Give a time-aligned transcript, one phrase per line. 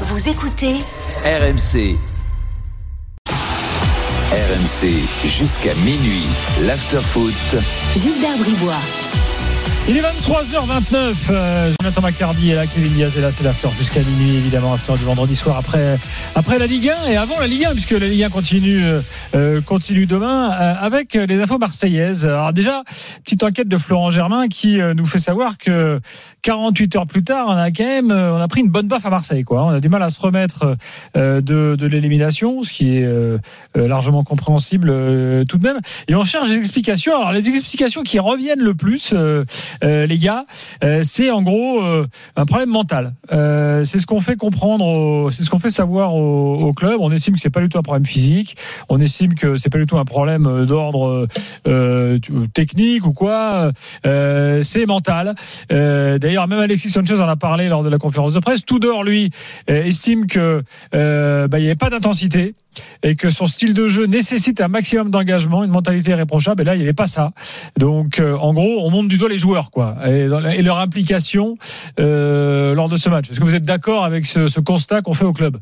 [0.00, 0.74] Vous écoutez
[1.24, 1.96] RMC.
[4.32, 4.88] RMC
[5.24, 6.26] jusqu'à minuit.
[6.62, 7.32] L'afterfoot.
[7.94, 8.74] Gilbert Bribois.
[9.86, 11.28] Il est 23h29.
[11.28, 14.94] Euh, Jonathan Macardy est là, Kevin Diaz est là, c'est l'after jusqu'à minuit, évidemment, after
[14.94, 15.98] du vendredi soir après,
[16.34, 18.82] après la Ligue 1 et avant la Ligue 1, puisque la Ligue 1 continue,
[19.34, 22.24] euh, continue demain euh, avec les infos marseillaises.
[22.26, 22.82] Alors déjà,
[23.24, 26.00] petite enquête de Florent Germain qui euh, nous fait savoir que
[26.44, 29.04] 48 heures plus tard, on a quand même, euh, on a pris une bonne baffe
[29.06, 29.64] à Marseille, quoi.
[29.64, 30.76] On a du mal à se remettre
[31.16, 33.38] euh, de, de l'élimination, ce qui est euh,
[33.76, 35.80] euh, largement compréhensible euh, tout de même.
[36.06, 37.16] Et on cherche des explications.
[37.16, 39.14] Alors les explications qui reviennent le plus.
[39.82, 40.44] Euh, les gars,
[40.82, 42.06] euh, c'est en gros euh,
[42.36, 43.14] un problème mental.
[43.30, 46.96] C'est ce qu'on fait comprendre, c'est ce qu'on fait savoir au, au club.
[47.00, 48.56] On estime que c'est pas du tout un problème physique.
[48.88, 51.26] On estime que c'est pas du tout un problème d'ordre
[52.52, 53.72] technique ou quoi.
[54.04, 55.34] C'est mental.
[55.70, 58.64] D'ailleurs, même Alexis Sanchez en a parlé lors de la conférence de presse.
[58.64, 59.30] Tudor, lui,
[59.66, 60.62] estime que
[60.94, 62.54] euh, bah, il n'y avait pas d'intensité
[63.02, 66.62] et que son style de jeu nécessite un maximum d'engagement, une mentalité irréprochable.
[66.62, 67.32] Et là, il n'y avait pas ça.
[67.78, 69.63] Donc, euh, en gros, on monte du doigt les joueurs,
[70.04, 70.28] et,
[70.62, 71.56] leur implication
[71.98, 73.30] euh, lors de ce match.
[73.30, 75.58] Est-ce que vous êtes d'accord avec ce constat qu'on fait au club?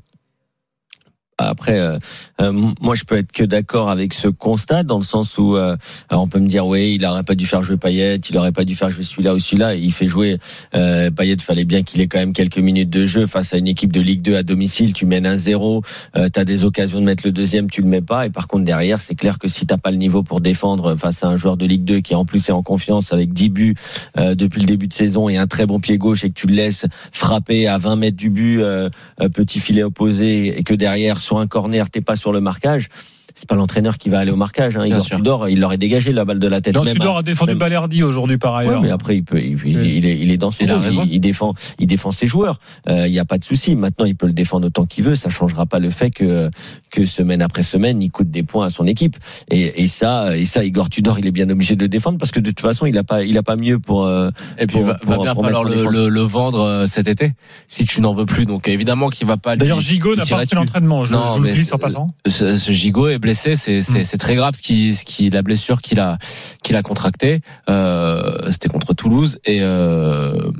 [1.49, 1.99] Après, euh,
[2.41, 5.77] euh, moi, je peux être que d'accord avec ce constat, dans le sens où euh,
[6.09, 8.53] alors on peut me dire, oui, il aurait pas dû faire jouer Payet, il aurait
[8.53, 9.75] pas dû faire jouer celui-là ou celui-là.
[9.75, 10.39] Il fait jouer
[10.75, 13.69] euh, Payet, fallait bien qu'il ait quand même quelques minutes de jeu face à une
[13.69, 14.93] équipe de Ligue 2 à domicile.
[14.93, 15.83] Tu mènes un 0
[16.17, 18.27] euh, tu as des occasions de mettre le deuxième, tu le mets pas.
[18.27, 21.25] Et par contre, derrière, c'est clair que si t'as pas le niveau pour défendre face
[21.25, 23.75] à un joueur de Ligue 2 qui en plus est en confiance avec 10 buts
[24.19, 26.47] euh, depuis le début de saison et un très bon pied gauche et que tu
[26.47, 28.91] le laisses frapper à 20 mètres du but, euh,
[29.21, 32.91] euh, petit filet opposé et que derrière sur un corner t'es pas sur le marquage,
[33.35, 34.77] c'est pas l'entraîneur qui va aller au marquage.
[34.77, 34.85] Hein.
[34.87, 35.05] Igor.
[35.05, 36.75] Tudor, il l'aurait dégagé la balle de la tête.
[36.75, 38.83] Donc, même Tudor a défendu même- Balerdi aujourd'hui, par Ouais, ailleurs.
[38.83, 39.95] mais après il peut, il, il- Oui.
[39.97, 41.07] il est, il est dans son rôle.
[41.07, 42.59] Il, il défend, il défend ses joueurs.
[42.89, 43.75] Euh, Il n'y a pas de souci.
[43.77, 45.17] Maintenant, il peut le défendre autant qu'il veut.
[45.17, 46.51] Ça changera pas le fait que
[46.91, 49.17] que semaine après semaine, il coûte des points à son équipe.
[49.51, 52.31] Et, et ça, et ça, Igor Tudor, il est bien obligé de le défendre parce
[52.33, 54.05] que de toute façon, il a pas, il a pas mieux pour.
[54.07, 55.93] euh, Et puis, pour- va, va pour- bien pour falloir le, défense.
[55.95, 57.33] le, le vendre euh, cet été,
[57.69, 58.45] si tu n'en veux plus.
[58.47, 59.57] Donc, évidemment qu'il va pas.
[59.57, 61.05] D'ailleurs, Gigot n'a pas fait l'entraînement.
[61.05, 62.15] Je, Non, je vous le mais glisse en passant.
[62.29, 64.05] ce, ce Gigot est blessé, c'est c'est Mm.
[64.05, 66.19] c'est très grave ce qui ce qui la blessure qu'il a
[66.63, 67.41] qu'il a contracté.
[67.71, 70.51] Euh, C'était contre Toulouse et euh,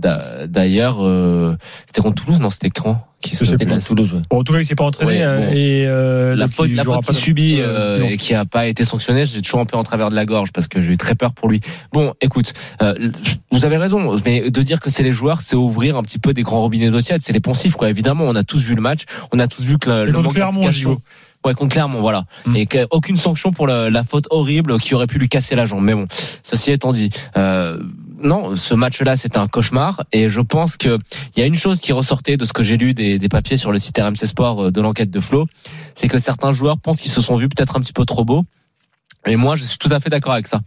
[0.00, 1.56] d'ailleurs euh,
[1.86, 4.14] c'était contre Toulouse, non c'était quand qui contre Toulouse.
[4.14, 4.20] ouais.
[4.30, 5.26] Bon, en tout cas, il s'est pas entraîné.
[5.26, 5.52] Ouais, bon.
[5.52, 8.86] et euh, la faute, la faute qu'il de- subit euh, et qui a pas été
[8.86, 11.14] sanctionné, j'ai toujours un peu en travers de la gorge parce que j'ai eu très
[11.14, 11.60] peur pour lui.
[11.92, 12.94] Bon, écoute, euh,
[13.52, 16.32] vous avez raison, mais de dire que c'est les joueurs, c'est ouvrir un petit peu
[16.32, 17.90] des grands robinets d'eau tiède, c'est les poncifs quoi.
[17.90, 20.70] Évidemment, on a tous vu le match, on a tous vu que le, le manque
[20.70, 20.98] Gigot.
[21.44, 22.24] Ouais, contre Clermont, voilà.
[22.44, 22.56] Mm.
[22.56, 25.82] Et aucune sanction pour la, la faute horrible qui aurait pu lui casser la jambe.
[25.82, 26.06] Mais bon,
[26.42, 27.78] ceci étant dit, euh,
[28.22, 30.04] non, ce match-là, c'était un cauchemar.
[30.12, 30.98] Et je pense que
[31.36, 33.56] il y a une chose qui ressortait de ce que j'ai lu des, des papiers
[33.56, 35.46] sur le site RMC Sport euh, de l'enquête de Flo,
[35.94, 38.44] c'est que certains joueurs pensent qu'ils se sont vus peut-être un petit peu trop beaux.
[39.26, 40.60] Et moi, je suis tout à fait d'accord avec ça.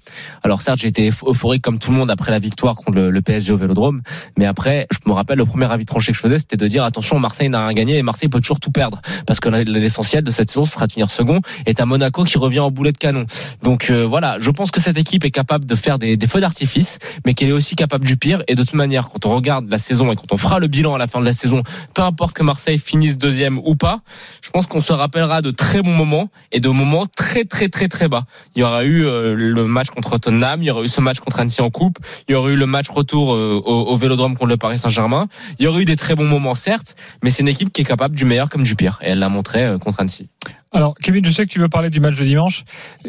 [0.43, 3.51] Alors certes, été euphorique comme tout le monde après la victoire contre le, le PSG
[3.51, 4.01] au Vélodrome,
[4.37, 6.83] mais après, je me rappelle le premier avis tranché que je faisais, c'était de dire
[6.83, 10.31] attention, Marseille n'a rien gagné et Marseille peut toujours tout perdre parce que l'essentiel de
[10.31, 11.41] cette saison, ce sera de finir second.
[11.65, 13.25] Et à Monaco qui revient en boulet de canon.
[13.61, 16.39] Donc euh, voilà, je pense que cette équipe est capable de faire des, des feux
[16.39, 18.43] d'artifice, mais qu'elle est aussi capable du pire.
[18.47, 20.95] Et de toute manière, quand on regarde la saison et quand on fera le bilan
[20.95, 21.63] à la fin de la saison,
[21.93, 24.01] peu importe que Marseille finisse deuxième ou pas,
[24.41, 27.87] je pense qu'on se rappellera de très bons moments et de moments très très très
[27.87, 28.25] très bas.
[28.55, 31.19] Il y aura eu euh, le match contre Tottenham, il y aura eu ce match
[31.19, 34.47] contre Annecy en coupe, il y aura eu le match retour euh, au, Vélodrome contre
[34.47, 35.27] le Paris Saint-Germain.
[35.59, 37.85] Il y aura eu des très bons moments certes, mais c'est une équipe qui est
[37.85, 40.27] capable du meilleur comme du pire et elle l'a montré euh, contre Annecy.
[40.71, 42.63] Alors, Kevin, je sais que tu veux parler du match de dimanche,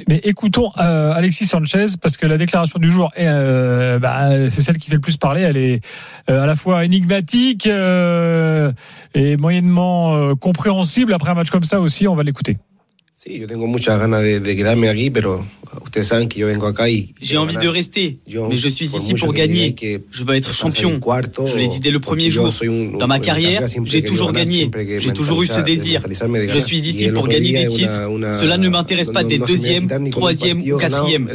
[0.06, 4.90] mais écoutons Alexis Sanchez parce que la déclaration du jour, est, bah, c'est celle qui
[4.90, 5.40] fait le plus parler.
[5.40, 5.80] Elle est
[6.28, 11.14] à la fois énigmatique et moyennement compréhensible.
[11.14, 12.58] Après un match comme ça aussi, on va l'écouter.
[13.24, 15.46] Sí, yo tengo muchas ganas de, de quedarme aquí, pero
[15.82, 18.84] ustedes saben que yo vengo acá y J'ai envie de rester, Yo, mais je suis
[18.94, 19.74] ici pour gagner.
[20.10, 21.00] Je veux être champion.
[21.00, 22.48] cuarto, Je l'ai dit dès le premier jour.
[22.62, 24.70] un- Dans ma carrière, j'ai toujours ganar, gagné.
[25.00, 26.02] J'ai toujours eu ce désir.
[26.06, 28.10] Je suis ici pour gagner des titres.
[28.10, 31.30] una- Cela ne m'intéresse pas d'être a deuxième, troisième ou quatrième.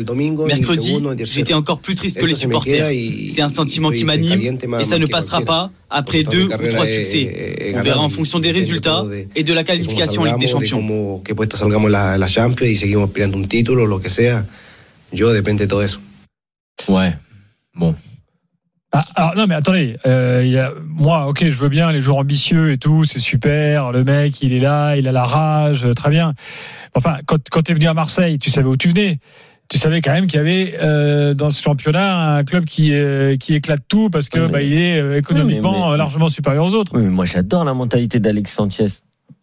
[0.46, 0.94] Mercredi,
[1.24, 2.86] j'étais encore plus triste que les supporters.
[3.34, 4.40] C'est un sentiment qui m'anime
[4.80, 7.74] et ça ne passera pas après deux ou trois succès.
[7.76, 10.52] On verra en fonction des résultats de- et de la qualification en Ligue des de
[10.52, 11.22] Champions.
[11.24, 14.46] qué puesto salgamos la, la Champions y seguimos peleando un título, lo que sea.
[15.12, 16.00] Yo depende de todo eso.
[16.88, 17.16] Ouais.
[17.76, 17.96] Bon.
[18.92, 22.00] Ah, alors non mais attendez, euh, il y a, moi ok je veux bien les
[22.00, 25.86] joueurs ambitieux et tout, c'est super, le mec il est là, il a la rage,
[25.86, 26.34] euh, très bien.
[26.96, 29.20] Enfin quand, quand tu es venu à Marseille, tu savais où tu venais.
[29.70, 33.38] Tu savais quand même qu'il y avait euh, dans ce championnat un club qui euh,
[33.38, 36.28] qui éclate tout parce que mais- bah, il est euh, économiquement Oui, mais- mais- largement
[36.28, 36.92] supérieur aux autres.
[36.96, 38.88] Oui, mais moi j'adore la mentalité d'Alex Sanchez.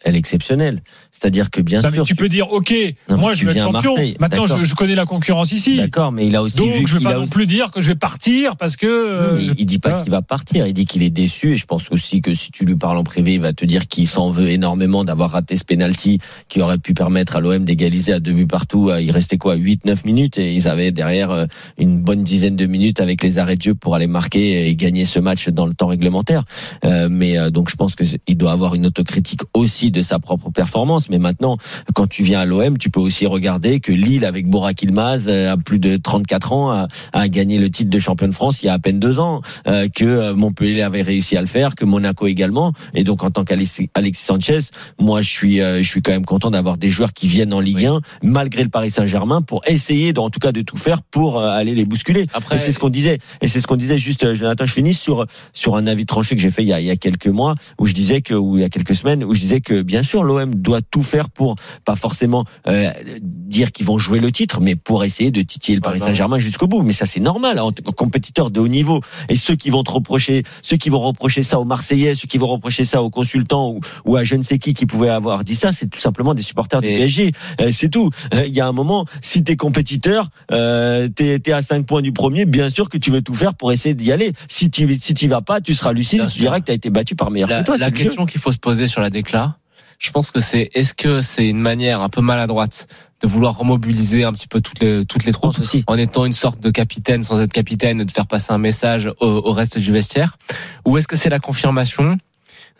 [0.08, 0.82] Elle est exceptionnelle.
[1.11, 2.05] C'est-à-dire que bien Non, mais sûr.
[2.06, 2.73] tu peux dire, ok,
[3.08, 3.97] Non, moi je vais être champion.
[4.20, 5.79] Maintenant, je, je connais la concurrence ici.
[5.79, 6.87] D'accord, mais il a aussi Donc, vu.
[6.87, 8.87] je vais il pas a non aussi- plus dire que je vais partir parce que.
[8.87, 11.67] euh, mais il dit pas qu'il va partir, il dit qu'il est déçu et je
[11.67, 14.31] pense aussi que si tu lui parles en privé, il va te dire qu'il s'en
[14.31, 18.32] veut énormément d'avoir raté ce penalty qui aurait pu permettre à l'OM d'égaliser à deux
[18.32, 18.91] buts partout.
[19.00, 21.47] Il restait quoi 8 9 minutes et ils avaient derrière euh,
[21.79, 25.05] une bonne dizaine de minutes avec les arrêts de jeu pour aller marquer et gagner
[25.05, 26.44] ce match dans le temps réglementaire.
[26.85, 30.19] Euh, mais euh, donc je pense que il doit avoir une autocritique aussi de sa
[30.19, 31.56] propre performance mais maintenant
[31.94, 35.52] quand tu viens à l'OM, tu peux aussi regarder que Lille avec Borak Ilmaz euh,
[35.52, 38.66] a plus de 34 ans a, a gagné le titre de champion de France il
[38.66, 41.75] y a à peine deux ans euh, que euh, Montpellier avait réussi à le faire,
[41.75, 42.72] que Monaco également.
[42.94, 44.58] Et donc en tant qu'Alexis Alexis Sanchez,
[45.00, 47.60] moi je suis euh, je suis quand même content d'avoir des joueurs qui viennent en
[47.60, 47.87] Ligue Oui.
[47.87, 51.38] 1 malgré le Paris Saint-Germain pour essayer de- en tout cas de tout faire pour
[51.38, 52.26] euh, aller les bousculer.
[52.34, 53.19] Après, Et c'est ce qu'on disait.
[53.40, 56.34] Et c'est ce qu'on disait juste, euh, Jonathan, je finis sur sur un avis tranché
[56.37, 58.34] que j'ai fait il y, a, il y a quelques mois où je disais que,
[58.34, 61.02] ou il y a quelques semaines, où je disais que bien sûr l'OM doit tout
[61.02, 65.43] faire pour pas forcément euh, dire qu'ils vont jouer le titre, mais pour essayer de
[65.43, 66.82] titiller le Paris Saint-Germain jusqu'au bout.
[66.82, 69.00] Mais ça c'est normal en, en compétiteur de haut niveau.
[69.28, 72.38] Et ceux qui vont te reprocher, ceux qui vont reprocher ça aux Marseillais, ceux qui
[72.38, 75.44] vont reprocher ça aux consultants ou, ou à je ne sais qui qui pouvait avoir
[75.44, 77.32] dit ça, c'est tout simplement des supporters du Mais- PSG.
[77.61, 78.11] Euh, c'est tout.
[78.34, 82.02] Euh, Il y a un moment, si t'es compétiteur, euh, t'es es à 5 points
[82.02, 84.32] du premier, bien sûr que tu veux tout faire pour essayer d'y aller.
[84.49, 86.40] Si tu si t'y vas pas, tu seras lucide, Bien tu sûr.
[86.43, 87.76] diras que t'as été battu par meilleur la, que toi.
[87.76, 89.58] la question qu'il faut se poser sur la décla,
[89.99, 92.87] je pense que c'est est-ce que c'est une manière un peu maladroite
[93.23, 95.84] de vouloir remobiliser un petit peu toutes les toutes les troupes aussi.
[95.87, 99.26] en étant une sorte de capitaine sans être capitaine, de faire passer un message au,
[99.26, 100.37] au reste du vestiaire?
[100.84, 102.19] Ou est-ce que c'est la confirmation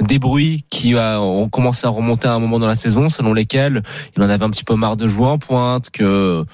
[0.03, 3.33] des bruits qui euh, ont commencé à remonter à un moment dans la saison, selon
[3.33, 3.83] lesquels
[4.17, 6.45] il en avait un petit peu marre de jouer en pointe, que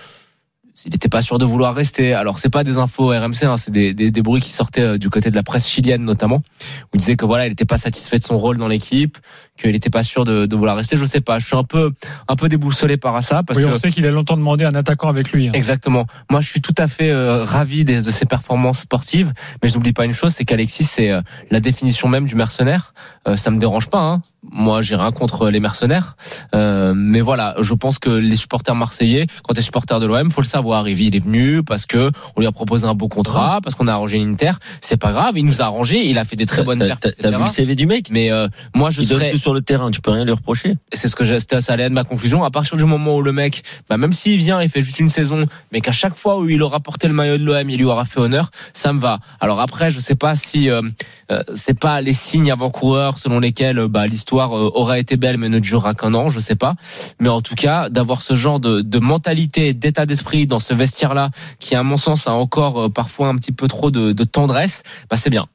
[0.84, 2.12] il n'était pas sûr de vouloir rester.
[2.14, 4.98] Alors c'est pas des infos RMC, hein, c'est des, des, des bruits qui sortaient euh,
[4.98, 7.78] du côté de la presse chilienne notamment, où il disait que voilà, il n'était pas
[7.78, 9.18] satisfait de son rôle dans l'équipe,
[9.58, 10.96] qu'il n'était pas sûr de, de vouloir rester.
[10.96, 11.92] Je sais pas, je suis un peu
[12.28, 14.74] un peu déboussolé par ça parce Oui, que on sait qu'il a longtemps demandé un
[14.74, 15.48] attaquant avec lui.
[15.48, 15.52] hein.
[15.54, 16.06] Exactement.
[16.30, 19.32] Moi, je suis tout à fait euh, ravi des- de ses performances sportives,
[19.62, 21.20] mais je n'oublie pas une chose, c'est qu'Alexis, c'est euh,
[21.50, 22.94] la définition même du mercenaire.
[23.28, 24.00] Euh, ça me dérange pas.
[24.00, 24.22] Hein.
[24.50, 26.16] Moi, j'ai rien contre les mercenaires,
[26.54, 30.40] Euh, mais voilà, je pense que les supporters marseillais, quand t'es supporter de l'OM, faut
[30.40, 30.88] le savoir.
[30.88, 33.92] Il est venu parce que on lui a proposé un beau contrat, parce qu'on a
[33.92, 34.52] arrangé une Inter.
[34.80, 37.30] C'est pas grave, il nous a arrangé, il a fait des très bonnes perfs, T'as
[37.30, 38.08] vu le CV du mec?
[38.10, 40.32] Mais euh, moi, je Il donne serais tout sur le terrain, tu peux rien lui
[40.32, 40.74] reprocher.
[40.92, 42.42] c'est ce que j'ai, c'était- ça allait être ma conclusion.
[42.44, 45.10] À partir du moment où le mec, bah, même s'il vient et fait juste une
[45.10, 47.84] saison, mais qu'à chaque fois où il aura porté le maillot de l'OM, il lui
[47.84, 49.20] aura fait honneur, ça me va.
[49.40, 50.82] Alors après, je sais pas si euh,
[51.30, 55.38] euh, c'est pas les signes avant-coureurs selon lesquels euh, bah, l'histoire euh, aura été belle
[55.38, 56.74] mais ne durera qu'un an, je sais pas.
[57.20, 61.30] Mais en tout cas, d'avoir ce genre de, de mentalité, d'état d'esprit dans ce vestiaire-là,
[61.58, 64.82] qui à mon sens a encore euh, parfois un petit peu trop de, de tendresse,
[65.10, 65.46] bah c'est bien.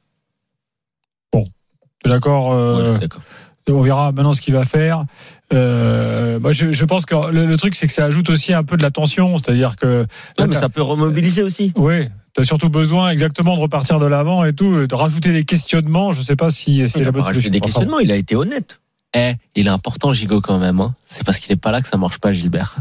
[2.00, 3.22] Tu es d'accord euh, d'accord.
[3.70, 5.04] On verra maintenant ce qu'il va faire.
[5.52, 8.76] Euh, je, je pense que le, le truc, c'est que ça ajoute aussi un peu
[8.76, 9.38] de la tension.
[9.38, 10.06] C'est-à-dire que.
[10.38, 11.72] Ouais, mais ça peut remobiliser aussi.
[11.76, 15.44] Oui, tu as surtout besoin exactement de repartir de l'avant et tout, de rajouter des
[15.44, 16.12] questionnements.
[16.12, 17.50] Je sais pas si c'est Il la a bonne solution.
[17.50, 18.80] des questionnements, il a été honnête.
[19.16, 20.80] Eh, il est important Gigot quand même.
[20.80, 20.94] Hein.
[21.06, 22.76] C'est parce qu'il est pas là que ça marche pas, Gilbert.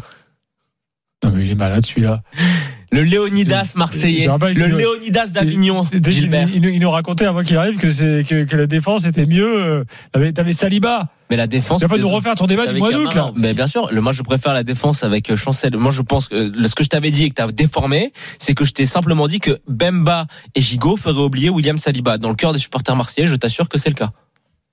[1.23, 2.21] Non, mais il est malade celui-là.
[2.91, 4.27] Le Léonidas marseillais.
[4.53, 5.85] Le Léonidas d'Avignon,
[6.21, 6.47] Gilbert.
[6.53, 9.25] Il, nous- il nous racontait avant qu'il arrive que, c'est, que, que la défense était
[9.25, 9.61] mieux.
[9.63, 11.09] euh, T'avais, t'avais Saliba.
[11.29, 11.81] Mais la défense.
[11.81, 13.31] Tu vas pas nous refaire ton débat du mois d'août, là.
[13.35, 15.75] Mais bien sûr, le, moi je préfère la défense avec euh, Chancel.
[15.75, 18.53] Moi je pense que ce que je t'avais dit et que tu as déformé, c'est
[18.53, 22.17] que je t'ai simplement dit que Bemba et Gigot feraient oublier William Saliba.
[22.17, 24.11] Dans le cœur des supporters marseillais, je t'assure que c'est le cas.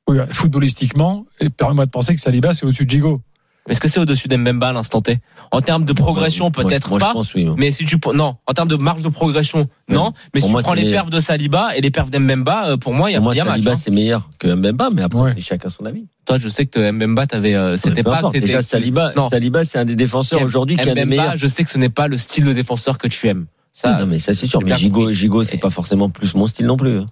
[0.06, 3.20] Oui, footballistiquement, et permets-moi de penser que Saliba, c'est au-dessus de Gigot.
[3.68, 5.18] Est-ce que c'est au-dessus d'Mbemba à l'instant T?
[5.50, 7.08] En termes de progression, peut-être pas.
[7.08, 7.48] Je pense, oui.
[7.56, 10.12] Mais si tu non, en termes de marge de progression, non.
[10.34, 11.04] Mais Pour si moi, tu prends les meilleur.
[11.04, 13.32] perfs de Saliba et les perfs d'Mbemba, euh, pour moi, il y a, Pour moi,
[13.32, 13.46] a match.
[13.54, 13.74] Saliba, hein.
[13.74, 15.34] c'est meilleur que Mbemba, mais après, Ouais.
[15.40, 16.04] chacun son avis.
[16.26, 18.18] Toi, je sais que Mbemba, t'avais, euh, c'était pas.
[18.18, 18.36] importe.
[18.38, 19.30] Déjà, Saliba, Non.
[19.30, 21.36] Saliba, c'est un des défenseurs aujourd'hui qui est un des meilleurs.
[21.38, 23.46] je sais que ce n'est pas le style de défenseur que tu aimes.
[23.72, 24.60] Ça, Oui, non, mais ça, c'est sûr.
[24.62, 25.10] Mais Gigot.
[25.12, 26.98] Gigot, c'est pas forcément plus mon style non plus.
[26.98, 27.06] hein.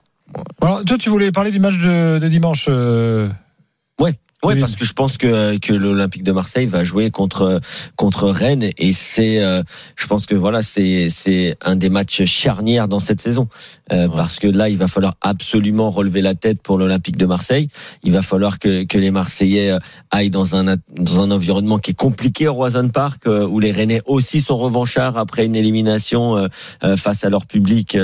[0.61, 2.67] Alors, toi, tu voulais parler du match de, de dimanche.
[2.69, 3.29] euh,
[4.01, 4.15] Ouais,
[4.45, 4.61] Oui.
[4.61, 7.61] parce que je pense que que l'Olympique de Marseille va jouer contre
[7.97, 9.63] contre Rennes et c'est, euh,
[9.97, 13.49] je pense que voilà, c'est c'est un des matchs charnières dans cette saison
[13.93, 14.17] Euh, Ouais.
[14.17, 17.69] parce que là, il va falloir absolument relever la tête pour l'Olympique de Marseille.
[18.05, 19.79] Il va falloir que que les Marseillais euh,
[20.11, 23.71] aillent dans un dans un environnement qui est compliqué au Roison Park euh, où les
[23.71, 26.37] Rennais aussi sont revanchards après une élimination
[26.83, 27.97] euh, face à leur public.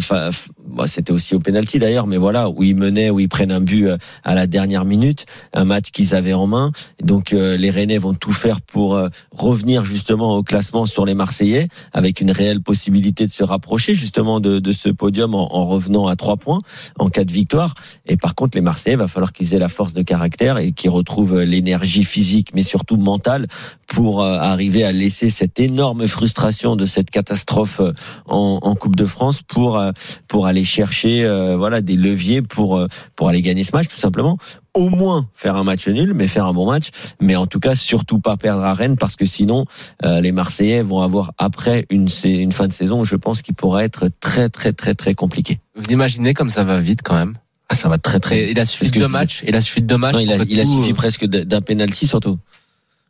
[0.00, 0.30] fa-
[0.66, 3.60] bon, c'était aussi au penalty d'ailleurs, mais voilà où ils menaient, où ils prennent un
[3.60, 3.88] but
[4.24, 5.26] à la dernière minute.
[5.62, 6.72] Un match qu'ils avaient en main.
[7.00, 11.14] Donc euh, les Rennais vont tout faire pour euh, revenir justement au classement sur les
[11.14, 15.64] Marseillais, avec une réelle possibilité de se rapprocher justement de, de ce podium en, en
[15.66, 16.62] revenant à trois points
[16.98, 17.74] en cas de victoire.
[18.06, 20.90] Et par contre, les Marseillais, va falloir qu'ils aient la force de caractère et qu'ils
[20.90, 23.46] retrouvent l'énergie physique, mais surtout mentale,
[23.86, 27.92] pour euh, arriver à laisser cette énorme frustration de cette catastrophe euh,
[28.26, 29.92] en, en Coupe de France pour euh,
[30.28, 34.00] pour aller chercher euh, voilà des leviers pour euh, pour aller gagner ce match tout
[34.00, 34.38] simplement.
[34.74, 36.88] Au moins faire un match nul, mais faire un bon match.
[37.20, 39.66] Mais en tout cas, surtout pas perdre à Rennes parce que sinon,
[40.04, 43.84] euh, les Marseillais vont avoir après une, une fin de saison, je pense, qui pourrait
[43.84, 45.60] être très très très très compliquée.
[45.76, 47.34] Vous imaginez comme ça va vite quand même?
[47.68, 48.38] Ah, ça va très très.
[48.38, 49.42] Et il a suffi Parce de que deux tu- matchs.
[49.46, 49.94] Il a suffi de.
[49.96, 52.38] Non, il a, il a suffi euh, presque d'un penalty surtout.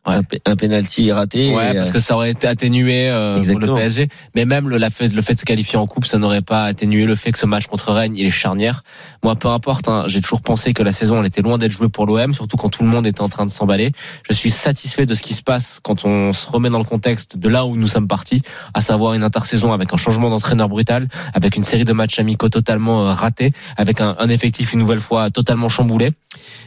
[0.04, 0.14] Ouais.
[0.14, 1.54] Un, pe- un penalty raté.
[1.54, 4.08] Ouais, et, parce que ça aurait été atténué euh, pour le PSG.
[4.34, 6.64] Mais même le, la fait, le fait de se qualifier en coupe, ça n'aurait pas
[6.64, 8.82] atténué le fait que ce match contre Rennes, il est charnière.
[9.22, 11.88] Moi, peu importe, hein, j'ai toujours pensé que la saison, elle était loin d'être jouée
[11.88, 13.92] pour l'OM, surtout quand tout le monde était en train de s'emballer.
[14.28, 17.36] Je suis satisfait de ce qui se passe quand on se remet dans le contexte
[17.36, 18.42] de là où nous sommes partis,
[18.74, 22.48] à savoir une intersaison avec un changement d'entraîneur brutal, avec une série de matchs amicaux
[22.48, 26.10] totalement euh, ratés, avec un, un effectif une nouvelle fois totalement chamboulé.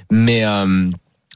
[0.10, 0.90] Mais euh,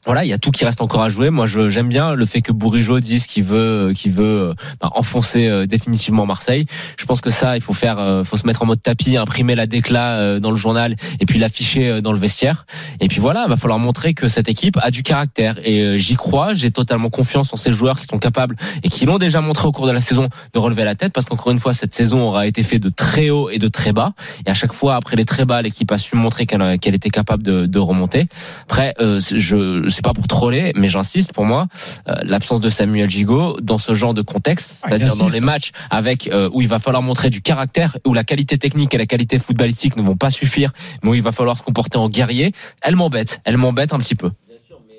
[0.06, 1.29] voilà, il y a tout qui reste encore à jouer.
[1.29, 5.48] Moi, j'aime bien le fait que Bourigeau dise qu'il veut, qu'il veut euh, bah, enfoncer
[5.48, 6.65] euh, définitivement Marseille.
[6.98, 9.56] Je pense que ça, il faut faire, euh, faut se mettre en mode tapis, imprimer
[9.56, 12.65] la déclat euh, dans le journal et puis l'afficher euh, dans le vestiaire.
[13.00, 15.60] Et puis voilà, il va falloir montrer que cette équipe a du caractère.
[15.63, 16.53] Et euh, j'y crois.
[16.53, 19.72] J'ai totalement confiance en ces joueurs qui sont capables et qui l'ont déjà montré au
[19.72, 22.48] cours de la saison de relever la tête, parce qu'encore une fois, cette saison aura
[22.48, 24.13] été faite de très haut et de très bas.
[24.46, 27.10] Et à chaque fois, après les très bas, l'équipe a su montrer qu'elle qu'elle était
[27.10, 28.27] capable de, de remonter.
[28.63, 31.67] Après, euh, je c'est pas pour troller, mais j'insiste pour moi,
[32.08, 35.72] euh, l'absence de Samuel Gigot dans ce genre de contexte, Ah, c'est-à-dire dans les matchs
[35.89, 39.05] avec euh, où il va falloir montrer du caractère, où la qualité technique et la
[39.05, 40.72] qualité footballistique ne vont pas suffire,
[41.03, 44.15] mais où il va falloir se comporter en guerrier, elle m'embête, elle m'embête un petit
[44.15, 44.31] peu.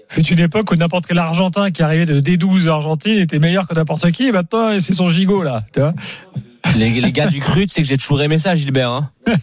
[0.09, 3.75] fut une époque où n'importe quel Argentin qui arrivait de D12 Argentine était meilleur que
[3.75, 4.27] n'importe qui.
[4.27, 5.65] Et maintenant, c'est son gigot là.
[5.73, 5.95] Tu vois
[6.77, 8.91] Les, les gars du cru, tu sais que j'ai toujours aimé ça, Gilbert.
[8.91, 9.11] Hein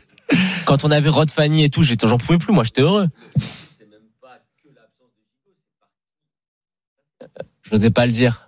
[0.66, 3.08] Quand on avait Rod Fanny et tout, j'étais- j'en pouvais plus, moi j'étais heureux.
[7.70, 8.47] Je n'osais pas le dire.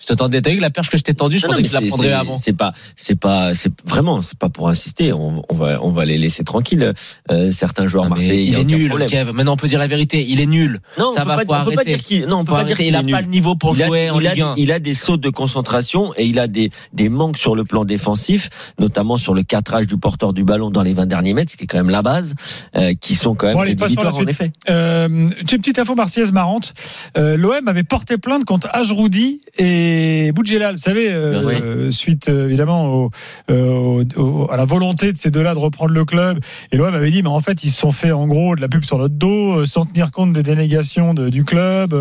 [0.00, 1.68] Je t'attendais, t'as vu la perche que je t'ai tendue, je Non, pensais non, que
[1.68, 2.36] je la prendrais c'est- avant.
[2.36, 5.12] C'est pas, c'est pas, c'est vraiment, c'est pas pour insister.
[5.12, 6.92] On, on va, on va les laisser tranquilles.
[7.30, 9.08] Euh, certains joueurs Non, mais marseillais, il y a est aucun nul, problème.
[9.08, 9.32] Kev.
[9.32, 10.24] Maintenant, on peut dire la vérité.
[10.28, 10.80] Il est nul.
[10.98, 11.94] Non, Ça on va, peut faut pas, on peut pas arrêter.
[11.96, 13.76] dire qu'il, non, on peut Faut pas dire qu'il il a pas le niveau pour
[13.76, 14.54] il a, jouer en il a- Ligue 1.
[14.56, 17.84] il a des sautes de concentration et il a des, des manques sur le plan
[17.84, 21.56] défensif, notamment sur le cadrage du porteur du ballon dans les 20 derniers mètres, ce
[21.58, 22.34] qui est quand même la base,
[22.76, 24.52] euh, qui sont quand même Bon, la rédhibitoires en effet.
[24.70, 26.72] Euh, une petite info marseillaise marrante.
[27.18, 29.89] Euh, L'OM avait porté plainte contre Ajroudi et
[30.34, 30.76] Boudjelal.
[30.76, 31.42] Vous savez, euh,
[31.86, 31.92] Oui.
[31.92, 33.10] suite euh, évidemment au,
[33.50, 36.38] euh, au- au- à la volonté de ces deux-là de reprendre le club.
[36.72, 38.68] Et l'OM avait dit, mais en fait, ils se sont fait en gros de la
[38.68, 41.94] pub sur notre dos, sans tenir compte des dénégations de- du club.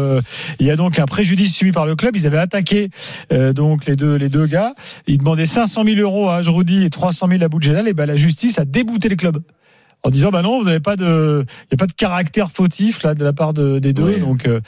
[0.60, 2.15] Il y a donc un préjudice subi par le club.
[2.15, 2.89] Ils avaient attaqué
[3.31, 4.74] euh, donc les deux les deux gars.
[5.08, 7.88] Ils demandaient 500 000 euros à Ajroudi et 300 000 à Boudjelal.
[7.88, 9.39] Et ben la justice a débouté les clubs
[10.03, 13.13] en disant bah non vous n'avez pas de il a pas de caractère fautif là
[13.13, 14.62] de la part de, des deux donc euh,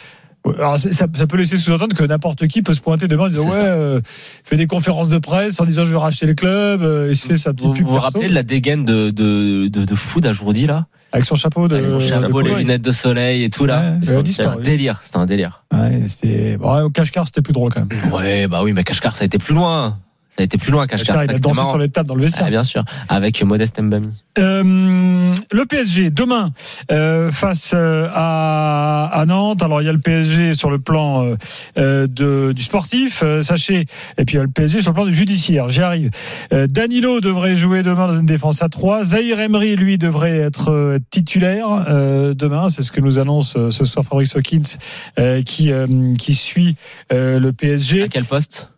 [0.58, 3.48] alors ça, ça peut laisser sous-entendre que n'importe qui peut se pointer demain en disant
[3.50, 4.02] ouais euh,
[4.44, 7.28] fait des conférences de presse en disant je vais racheter le club euh, il se
[7.28, 9.96] fait sa petite Vous pub vous vous rappelez de la dégaine de, de, de, de
[9.96, 10.88] fou d'Ajourdi, là?
[11.14, 13.98] Avec son chapeau de, Avec son de chapeau, les lunettes de soleil et tout, là.
[14.02, 15.66] Ouais, C'était un délire, c'était un délire.
[15.74, 18.84] Ouais, c'était bon, ouais, au cache-car c'était plus drôle quand même Ouais, bah oui, mais
[18.84, 20.00] Kashkar, ça a été plus loin.
[20.38, 20.88] Ça a été plus loin.
[20.88, 23.82] Kashkar, il a dansé sur les tables dans le vestiaire Ah, bien sûr, avec Modeste
[23.82, 24.14] Mbami.
[24.38, 26.54] Euh, le PSG demain
[26.90, 29.62] euh, face euh, à, à Nantes.
[29.62, 31.36] Alors il y a le PSG sur le plan euh,
[31.78, 33.86] euh, de, du sportif, euh, sachez,
[34.18, 35.68] et puis il y a le PSG sur le plan du judiciaire.
[35.68, 36.12] J'y arrive.
[36.52, 39.04] Danilo devrait jouer demain dans une défense à 3.
[39.04, 42.70] Zahir Emery, lui, devrait être titulaire euh, demain.
[42.70, 44.78] C'est ce que nous annonce ce soir Fabrice Hawkins,
[45.20, 46.76] euh, qui, euh, qui suit
[47.12, 48.04] euh, le PSG.
[48.04, 48.72] À quel poste?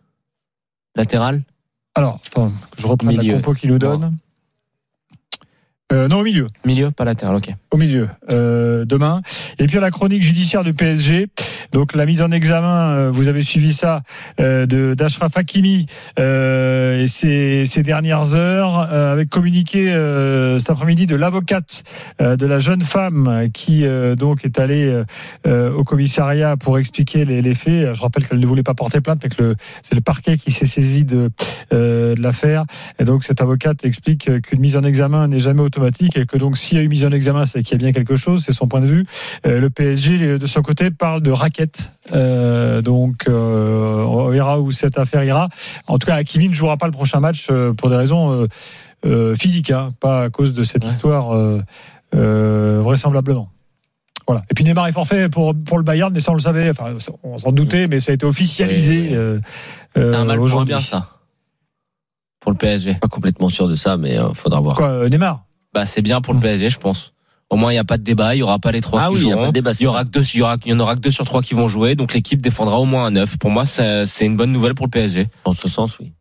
[0.94, 1.42] Latéral?
[1.94, 4.16] Alors, attends, je reprends la compo qu'il nous donne.
[5.94, 6.48] Euh, non, au milieu.
[6.64, 7.50] Milieu, pas latéral, ok.
[7.70, 9.22] au milieu euh, demain.
[9.60, 11.28] Et puis à la chronique judiciaire du PSG,
[11.72, 14.02] donc la mise en examen, euh, vous avez suivi ça
[14.38, 15.86] de d'Ashraf Hakimi
[16.18, 19.86] et ces, ces dernières heures, avec communiqué
[20.58, 21.84] cet après-midi de l'avocate
[22.18, 23.84] de la jeune femme qui
[24.18, 25.02] donc est allée
[25.46, 27.94] au commissariat pour expliquer les, les faits.
[27.94, 30.50] Je rappelle qu'elle ne voulait pas porter plainte, mais que le- c'est le parquet qui
[30.50, 31.30] s'est saisi de,
[31.70, 32.64] de l'affaire.
[32.98, 35.83] Et donc cette avocate explique qu'une mise en examen n'est jamais automatique
[36.16, 37.92] et que donc s'il y a eu mise en examen, c'est qu'il y a bien
[37.92, 39.06] quelque chose, c'est son point de vue.
[39.46, 41.92] Euh, le PSG de son côté parle de raquette.
[42.12, 45.48] Euh, donc euh, on verra où cette affaire ira.
[45.86, 48.46] En tout cas, Hakimi ne jouera pas le prochain match euh, pour des raisons euh,
[49.06, 50.90] euh, physiques, hein, pas à cause de cette Ouais.
[50.90, 51.62] histoire euh,
[52.14, 53.50] euh, vraisemblablement.
[54.26, 54.42] Voilà.
[54.50, 56.94] Et puis Neymar est forfait pour, pour le Bayern, mais ça on le savait, enfin
[57.22, 59.14] on s'en doutait, mais ça a été officialisé Oui, oui.
[59.16, 59.40] euh,
[59.94, 61.10] C'est un euh, mal pour bien, ça.
[62.40, 62.94] Pour le PSG.
[62.94, 64.76] Pas complètement sûr de ça, mais euh, faudra voir.
[64.76, 65.44] Quoi, euh, Neymar?
[65.74, 67.12] Bah, c'est bien pour le PSG, je pense.
[67.50, 69.08] Au moins, il n'y a pas de débat, il n'y aura pas les trois Ah
[69.08, 69.42] qui oui, il y a joueront.
[69.42, 70.94] pas de débat, Il y aura que deux, il y aura, il y en aura
[70.94, 73.36] que deux sur trois qui vont jouer, donc l'équipe défendra au moins un neuf.
[73.38, 75.28] Pour moi, c'est c'est une bonne nouvelle pour le PSG.
[75.44, 76.12] Dans ce sens, oui.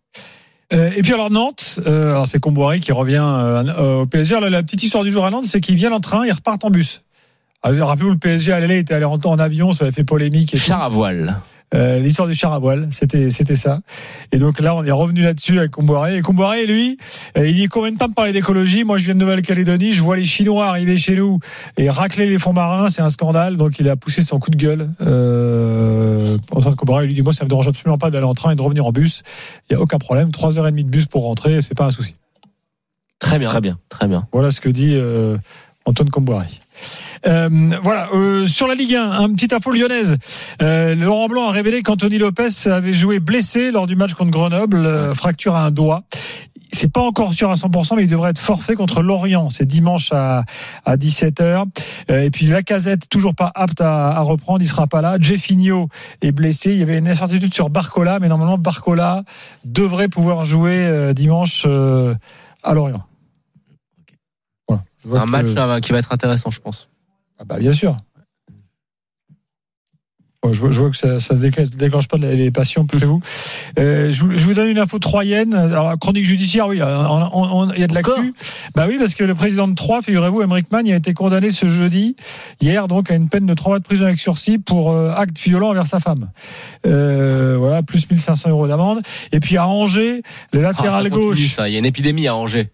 [0.73, 4.35] Euh, et puis alors Nantes, euh, alors c'est Comboiré qui revient euh, au PSG.
[4.35, 6.65] Alors, la petite histoire du jour à Nantes, c'est qu'ils viennent en train, ils repartent
[6.65, 7.03] en bus.
[7.61, 10.53] Alors, Rappelez-vous, le PSG à l'aller était allé en, en avion, ça avait fait polémique.
[10.53, 10.63] Et tout.
[10.63, 11.37] Char à voile.
[11.73, 13.79] Euh, L'histoire du char à voile, c'était c'était ça.
[14.31, 16.17] Et donc là, on est revenu là-dessus avec Comboiré.
[16.17, 16.97] Et Comboiré, lui,
[17.37, 18.83] euh, il dit combien de temps de parler d'écologie?
[18.83, 21.39] Moi, je viens de Nouvelle-Calédonie, je vois les Chinois arriver chez nous
[21.77, 23.57] et racler les fonds marins, c'est un scandale.
[23.57, 24.89] Donc il a poussé son coup de gueule.
[25.01, 28.51] Euh, Antoine Comboiré, il lui dit moi, ça me dérange absolument pas d'aller en train
[28.51, 29.23] et de revenir en bus.
[29.69, 30.31] Il y a aucun problème.
[30.31, 32.15] Trois heures et demie de bus pour rentrer, c'est pas un souci.
[33.19, 33.47] Très bien.
[33.49, 33.79] Très bien.
[33.89, 34.27] Très bien.
[34.31, 35.37] Voilà ce que dit euh,
[35.85, 36.47] Antoine Comboiré.
[37.25, 37.49] Euh,
[37.81, 40.17] voilà, euh, sur la Ligue 1, un petit info lyonnaise.
[40.61, 44.77] Euh, Laurent Blanc a révélé qu'Anthony Lopez avait joué blessé lors du match contre Grenoble,
[44.77, 46.03] euh, fracture à un doigt.
[46.71, 49.51] C'est pas encore sûr à 100%, mais il devrait être forfait contre Lorient.
[49.51, 50.43] C'est dimanche à,
[50.85, 51.65] à 17h.
[52.09, 55.17] Euh, et puis Lacazette, toujours pas apte à, à reprendre, il sera pas là.
[55.19, 55.89] Jeffinho
[56.21, 56.71] est blessé.
[56.73, 59.23] Il y avait une incertitude sur Barcola, mais normalement Barcola
[59.65, 63.05] devrait pouvoir jouer dimanche à Lorient.
[65.11, 66.89] Un que- match euh, qui va être intéressant, je pense.
[67.39, 67.97] ah bah bien sûr.
[70.41, 73.21] Bon, je, vois, je vois que ça, ça déclenche, déclenche pas les passions plus vous.
[73.79, 74.35] Euh, je, vous.
[74.35, 75.53] je vous donne une info troyenne.
[75.53, 78.33] Alors, chronique judiciaire, oui, euh, il y a de l'actu.
[78.75, 81.49] Bah oui, parce que le président de Troyes, figurez-vous, Emmerich Mann, il a été condamné
[81.51, 82.17] ce jeudi,
[82.59, 85.39] hier, donc, à une peine de trois mois de prison avec sursis pour euh, acte
[85.39, 86.29] violent envers sa femme.
[86.85, 88.99] Euh, voilà, plus 1500 euros d'amende.
[89.31, 91.53] Et puis à Angers, le Ah, latéral ça continue, gauche.
[91.55, 91.69] ça.
[91.69, 92.69] Il y a une épidémie à Angers.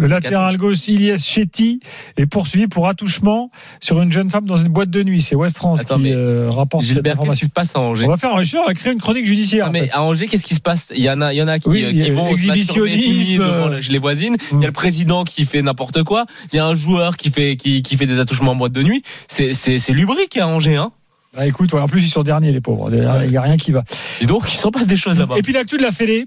[0.00, 1.80] Le latéral gauche Ilyes Chetty
[2.16, 3.50] est poursuivi pour attouchement
[3.80, 5.22] sur une jeune femme dans une boîte de nuit.
[5.22, 7.46] C'est West France Attends, qui euh, rapporte cette Gilbert, qu'est-ce qui information.
[7.46, 9.64] se passe à Angers On va faire un on va créer une chronique judiciaire.
[9.66, 9.90] Ah, en mais fait.
[9.92, 10.92] à Angers, qu'est-ce qui se passe?
[10.94, 13.68] Il y en a, il y en a qui, Oui, euh, qui vont exhibitionnisme, devant
[13.68, 14.36] les voisines.
[14.52, 16.26] Il y a le président qui fait n'importe quoi.
[16.52, 18.82] Il y a un joueur qui fait qui, qui fait des attouchements en boîte de
[18.82, 19.02] nuit.
[19.28, 20.92] C'est c'est c'est lubrique à Angers, hein.
[21.40, 22.90] Ah, écoute, en plus ils sont derniers les pauvres.
[22.92, 23.84] Il n'y a rien qui va.
[24.20, 25.36] Et donc il s'en passe des choses là-bas.
[25.38, 26.26] Et puis l'actu de la Fédé.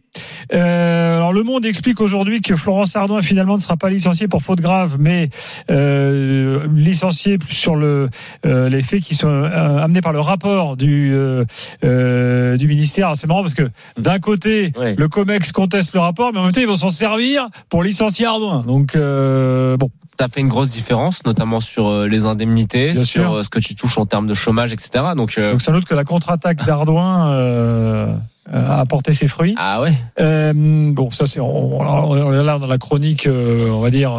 [0.53, 4.41] Euh, alors le Monde explique aujourd'hui que Florence Ardouin finalement ne sera pas licencié pour
[4.41, 5.29] faute grave, mais
[5.69, 8.09] euh, licencié sur le
[8.45, 11.43] euh, les faits qui sont euh, amenés par le rapport du euh,
[11.83, 13.11] euh, du ministère.
[13.15, 14.95] C'est marrant parce que d'un côté Ouais.
[14.97, 18.25] le Comex conteste le rapport, mais en même temps ils vont s'en servir pour licencier
[18.25, 18.63] Ardouin.
[18.65, 19.75] Donc euh,
[20.17, 20.25] bon.
[20.25, 23.33] Ça fait une grosse différence, notamment sur euh, les indemnités, Bien sur sûr.
[23.33, 25.05] euh, ce que tu touches en termes de chomage, etc.
[25.15, 28.13] Donc euh, Donc sans doute que la contre-attaque d'Ardouin euh,
[28.51, 29.55] a apporté ses fruits.
[29.57, 29.93] ah ouais.
[30.19, 30.53] Euh,
[30.91, 34.17] bon, ça c'est on, on- là dans la chronique, on va dire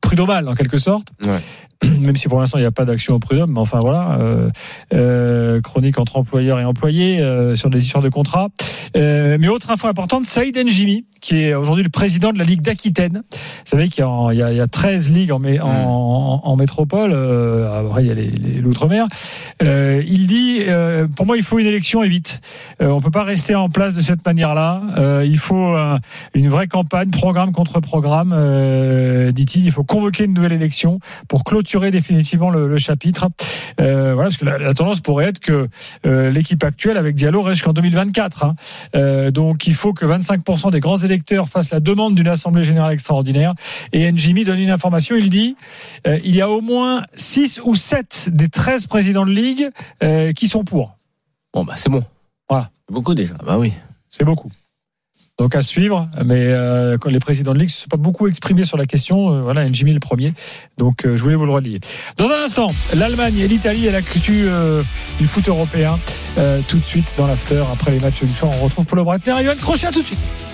[0.00, 1.08] prud'homale en quelque sorte.
[1.24, 1.40] Ouais.
[2.00, 4.50] Même si pour l'instant il n'y a pas d'action au prud'homme, mais enfin voilà, euh,
[4.92, 8.48] euh, chronique entre employeurs et employés euh, sur des histoires de contrats.
[8.96, 12.60] Euh, mais autre info importante, Saïd Njimi, qui est aujourd'hui le président de la Ligue
[12.62, 13.22] d'Aquitaine.
[13.32, 16.40] Vous savez qu'il y, y a, il y a 13 ligues en, mé- en, en-
[16.44, 19.06] en métropole, euh, après il y a les- les- l'outre-mer.
[19.62, 22.40] Euh, il dit, euh, pour moi il faut une élection et vite.
[22.82, 24.82] Euh, on peut pas rester en place de cette manière-là.
[24.98, 25.74] Euh, il faut
[26.34, 29.64] une vraie campagne, programme contre programme, euh, dit-il.
[29.64, 33.28] Il faut convoquer une nouvelle élection pour clôturer définitivement le, le chapitre.
[33.80, 35.68] Euh, voilà, parce que la, la tendance pourrait être que
[36.06, 38.44] euh, l'équipe actuelle avec Diallo reste jusqu'en 2024.
[38.44, 38.54] hein.
[38.94, 42.92] Euh, donc il faut que 25% des grands électeurs fassent la demande d'une assemblée générale
[42.92, 43.54] extraordinaire.
[43.92, 45.16] Et Njimi donne une information.
[45.16, 45.56] Il dit
[46.06, 49.68] euh, il y a au moins 6 ou 7 des 13 présidents de ligue
[50.02, 50.96] euh, qui sont pour.
[51.54, 52.04] Bon bah c'est bon.
[52.90, 53.34] Beaucoup déjà.
[53.38, 53.72] Ah bah oui.
[54.08, 54.50] C'est beaucoup.
[55.40, 58.64] Donc à suivre, mais euh, les présidents de ligue ne se sont pas beaucoup exprimés
[58.64, 59.32] sur la question.
[59.32, 60.34] euh, voilà, Njimi le premier.
[60.76, 61.80] Donc euh, je voulais vous le relier.
[62.18, 64.82] Dans un instant, l'Allemagne et l'Italie et l'actu euh,
[65.18, 65.98] du foot européen.
[66.36, 68.52] Euh, tout de suite dans l'after après les matchs du soir.
[68.60, 69.86] On retrouve Paulo Breitner et Johan Crochet.
[69.86, 70.18] À tout de suite.